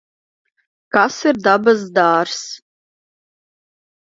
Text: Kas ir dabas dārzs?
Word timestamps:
Kas 0.95 1.17
ir 1.31 1.39
dabas 1.49 1.85
dārzs? 1.99 2.41